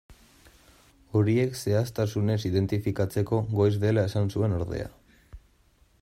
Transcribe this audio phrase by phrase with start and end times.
[1.19, 4.89] Horiek zehaztasunez identifikatzeko goiz dela esan zuen ordea.